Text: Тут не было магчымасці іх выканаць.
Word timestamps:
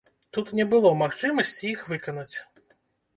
Тут 0.35 0.47
не 0.59 0.63
было 0.71 0.91
магчымасці 1.01 1.69
іх 1.73 1.83
выканаць. 1.91 2.35